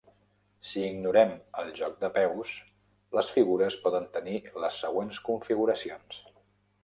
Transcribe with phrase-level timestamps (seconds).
[0.67, 2.53] Si ignorem el joc de peus,
[3.17, 6.19] les figures poden tenir les següents configuracions.